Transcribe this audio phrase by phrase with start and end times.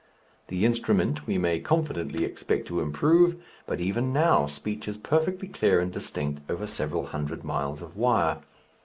[0.47, 5.79] The instrument we may confidently expect to improve, but even now speech is perfectly clear
[5.79, 8.39] and distinct over several hundred miles of wire.